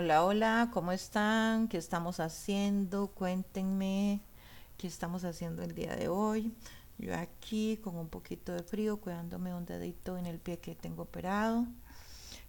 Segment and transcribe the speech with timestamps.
[0.00, 1.66] Hola, hola, ¿cómo están?
[1.66, 3.08] ¿Qué estamos haciendo?
[3.08, 4.20] Cuéntenme
[4.76, 6.54] qué estamos haciendo el día de hoy.
[6.98, 11.02] Yo aquí con un poquito de frío, cuidándome un dedito en el pie que tengo
[11.02, 11.66] operado.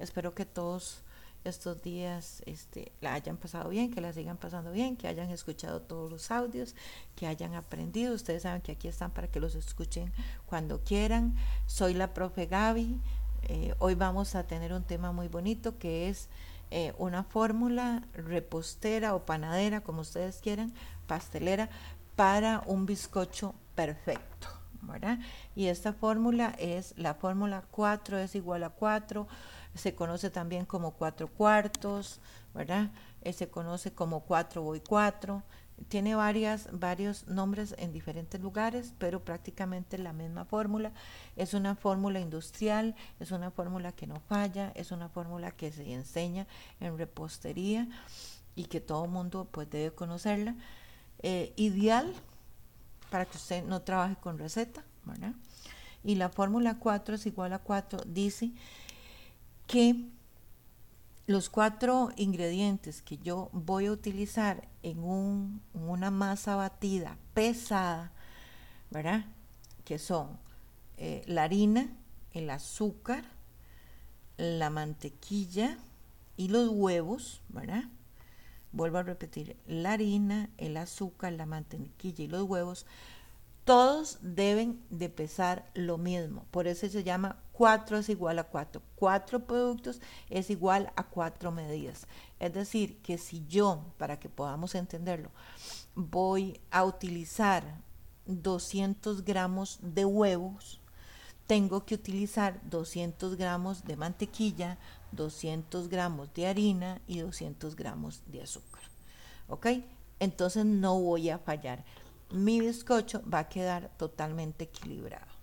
[0.00, 1.04] Espero que todos
[1.44, 5.82] estos días este, la hayan pasado bien, que la sigan pasando bien, que hayan escuchado
[5.82, 6.74] todos los audios,
[7.14, 8.12] que hayan aprendido.
[8.12, 10.12] Ustedes saben que aquí están para que los escuchen
[10.46, 11.36] cuando quieran.
[11.66, 13.00] Soy la profe Gaby.
[13.44, 16.28] Eh, hoy vamos a tener un tema muy bonito que es
[16.70, 20.72] eh, una fórmula repostera o panadera, como ustedes quieran,
[21.06, 21.68] pastelera,
[22.16, 24.48] para un bizcocho perfecto.
[24.82, 25.18] ¿verdad?
[25.54, 29.26] Y esta fórmula es la fórmula 4 es igual a 4,
[29.74, 32.20] se conoce también como 4 cuartos,
[32.54, 32.90] ¿verdad?
[33.32, 35.42] Se conoce como 4 voy 4,
[35.88, 40.92] tiene varias, varios nombres en diferentes lugares, pero prácticamente la misma fórmula.
[41.36, 45.92] Es una fórmula industrial, es una fórmula que no falla, es una fórmula que se
[45.92, 46.46] enseña
[46.80, 47.88] en repostería
[48.54, 50.56] y que todo mundo pues, debe conocerla.
[51.20, 52.12] Eh, ideal
[53.10, 54.82] para que usted no trabaje con receta.
[56.02, 58.50] Y la fórmula 4 es igual a 4, dice
[59.66, 60.08] que
[61.26, 64.98] los cuatro ingredientes que yo voy a utilizar en,
[65.74, 68.12] una masa batida pesada,
[68.90, 69.24] ¿verdad?
[69.84, 70.38] Que son
[70.96, 71.88] eh, la harina,
[72.32, 73.24] el azúcar,
[74.36, 75.78] la mantequilla
[76.36, 77.84] y los huevos, ¿verdad?
[78.70, 82.86] Vuelvo a repetir, la harina, el azúcar, la mantequilla y los huevos,
[83.64, 86.44] todos deben de pesar lo mismo.
[86.52, 88.82] Por eso se llama 4 es igual a 4.
[88.96, 92.06] 4 productos es igual a 4 medidas.
[92.38, 95.30] Es decir, que si yo, para que podamos entenderlo,
[95.94, 97.64] voy a utilizar
[98.26, 100.80] 200 gramos de huevos,
[101.46, 104.78] tengo que utilizar 200 gramos de mantequilla,
[105.12, 108.82] 200 gramos de harina y 200 gramos de azúcar.
[109.48, 109.66] ¿Ok?
[110.18, 111.84] Entonces no voy a fallar.
[112.30, 115.35] Mi bizcocho va a quedar totalmente equilibrado.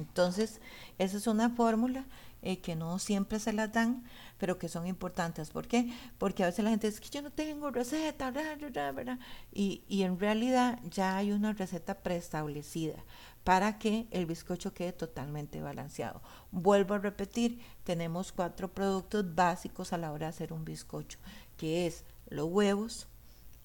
[0.00, 0.60] Entonces,
[0.98, 2.06] esa es una fórmula
[2.42, 4.04] eh, que no siempre se las dan,
[4.38, 5.50] pero que son importantes.
[5.50, 5.92] ¿Por qué?
[6.18, 9.18] Porque a veces la gente dice que yo no tengo receta, ¿verdad?
[9.52, 13.04] Y, y en realidad ya hay una receta preestablecida
[13.44, 16.22] para que el bizcocho quede totalmente balanceado.
[16.50, 21.18] Vuelvo a repetir, tenemos cuatro productos básicos a la hora de hacer un bizcocho,
[21.58, 23.06] que es los huevos,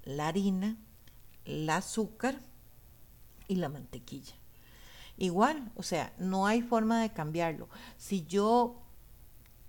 [0.03, 0.75] la harina,
[1.45, 2.35] el azúcar
[3.47, 4.35] y la mantequilla.
[5.17, 7.69] Igual, o sea, no hay forma de cambiarlo.
[7.97, 8.81] Si yo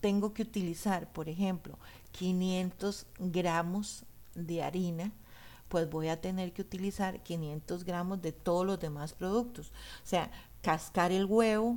[0.01, 1.79] tengo que utilizar, por ejemplo,
[2.13, 4.05] 500 gramos
[4.35, 5.13] de harina,
[5.69, 9.69] pues voy a tener que utilizar 500 gramos de todos los demás productos.
[10.05, 10.31] O sea,
[10.63, 11.77] cascar el huevo,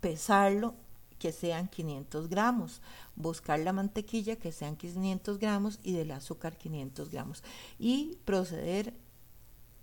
[0.00, 0.74] pesarlo,
[1.18, 2.82] que sean 500 gramos,
[3.16, 7.42] buscar la mantequilla, que sean 500 gramos, y del azúcar 500 gramos.
[7.78, 8.94] Y proceder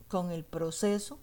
[0.07, 1.19] con el proceso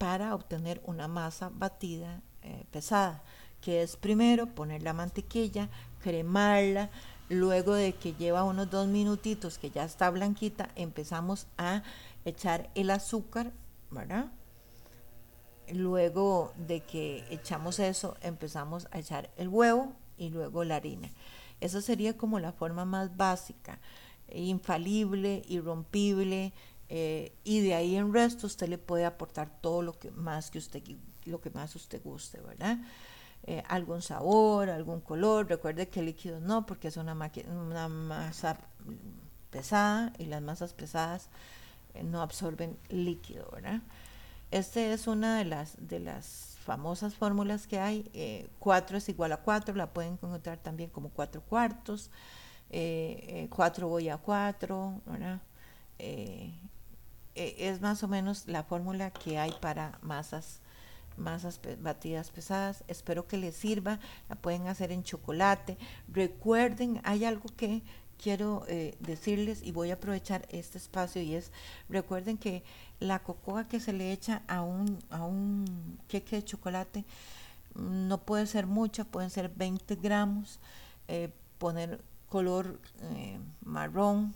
[0.00, 3.22] para obtener una masa batida eh, pesada,
[3.60, 5.68] que es primero poner la mantequilla,
[6.02, 6.88] cremarla,
[7.28, 11.82] luego de que lleva unos dos minutitos que ya está blanquita, empezamos a
[12.24, 13.52] echar el azúcar,
[13.90, 14.32] ¿verdad?
[15.70, 21.10] Luego de que echamos eso, empezamos a echar el huevo y luego la harina.
[21.60, 23.78] Esa sería como la forma más básica,
[24.32, 26.54] infalible, irrompible,
[26.92, 30.58] eh, y de ahí en resto usted le puede aportar todo lo que más que
[30.58, 30.82] usted
[31.24, 32.78] lo que más usted guste, ¿verdad?
[33.44, 35.48] Eh, algún sabor, algún color.
[35.48, 38.58] Recuerde que líquido no, porque es una, masa
[39.50, 41.28] pesada y las masas pesadas
[41.94, 43.82] eh, no absorben líquido, ¿verdad?
[44.50, 48.50] Este es una de las de las famosas fórmulas que hay.
[48.58, 52.10] 4 es igual a 4, la pueden encontrar también como 4 cuartos.
[52.68, 55.40] 4 voy a 4, ¿verdad?
[57.34, 60.60] Eh, es más o menos la fórmula que hay para masas
[61.16, 62.82] masas batidas pesadas.
[62.88, 64.00] Espero que les sirva.
[64.28, 65.76] La pueden hacer en chocolate.
[66.08, 67.82] Recuerden, hay algo que
[68.16, 71.52] quiero eh, decirles y voy a aprovechar este espacio y es,
[71.88, 72.62] recuerden que
[73.00, 77.04] la cocoa que se le echa a un, a un queque de chocolate
[77.74, 80.58] mm, no puede ser mucha, pueden ser 20 gramos.
[81.08, 82.80] Eh, poner color
[83.62, 84.34] marrón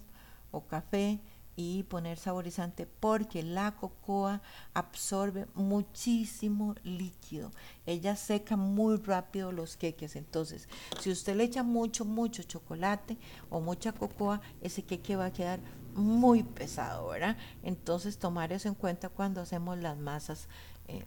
[0.51, 1.21] o café
[1.57, 4.43] y poner saborizante porque la cocoa
[4.73, 7.51] absorbe muchísimo líquido.
[7.87, 10.17] Ella seca muy rápido los queques.
[10.17, 10.69] Entonces,
[11.01, 13.17] si usted le echa mucho, mucho chocolate
[13.51, 15.61] o mucha cocoa, ese queque va a quedar
[15.95, 17.37] muy pesado, ¿verdad?
[17.63, 20.49] Entonces, tomar eso en cuenta cuando hacemos las masas
[20.89, 21.05] eh,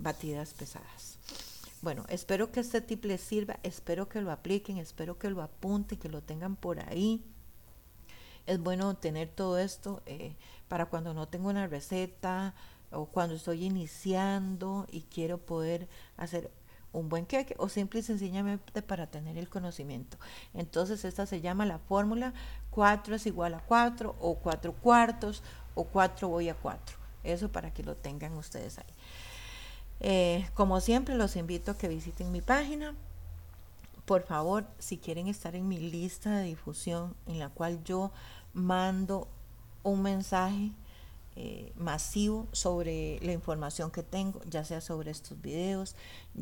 [0.00, 1.18] batidas pesadas.
[1.80, 5.98] Bueno, espero que este tip les sirva, espero que lo apliquen, espero que lo apunten,
[5.98, 7.24] que lo tengan por ahí
[8.48, 10.34] es bueno tener todo esto eh,
[10.68, 12.54] para cuando no tengo una receta
[12.90, 15.86] o cuando estoy iniciando y quiero poder
[16.16, 16.50] hacer
[16.92, 20.16] un buen queque o simple y sencillamente para tener el conocimiento.
[20.54, 22.32] Entonces esta se llama la fórmula
[22.70, 25.42] 4 es igual a 4 o 4 cuartos
[25.74, 26.96] o 4 voy a 4.
[27.24, 28.94] Eso para que lo tengan ustedes ahí.
[30.00, 32.94] Eh, como siempre los invito a que visiten mi página.
[34.08, 38.10] Por favor, si quieren estar en mi lista de difusión en la cual yo
[38.54, 39.28] mando
[39.82, 40.72] un mensaje
[41.36, 45.94] eh, masivo sobre la información que tengo, ya sea sobre estos videos,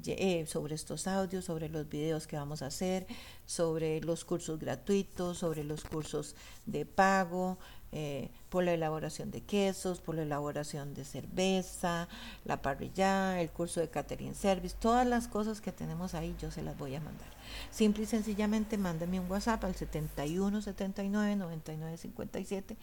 [0.07, 3.09] eh, sobre estos audios, sobre los videos que vamos a hacer,
[3.47, 6.37] sobre los cursos gratuitos, sobre los cursos
[6.67, 7.59] de pago,
[7.93, 12.09] eh, por la elaboración de quesos, por la elaboración de cerveza,
[12.45, 16.63] la parrilla, el curso de catering service, todas las cosas que tenemos ahí yo se
[16.63, 17.29] las voy a mandar.
[17.71, 22.77] Simple y sencillamente mándame un WhatsApp al 71 79 99 57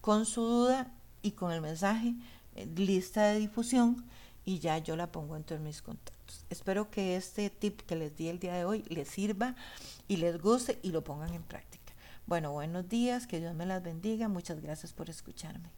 [0.00, 0.92] con su duda
[1.22, 2.14] y con el mensaje
[2.56, 4.04] eh, lista de difusión
[4.44, 6.44] y ya yo la pongo entre mis contactos.
[6.48, 9.54] Espero que este tip que les di el día de hoy les sirva
[10.08, 11.79] y les guste y lo pongan en práctica.
[12.30, 14.28] Bueno, buenos días, que Dios me las bendiga.
[14.28, 15.72] Muchas gracias por escucharme.